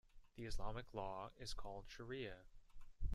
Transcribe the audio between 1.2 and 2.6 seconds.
is called shariah.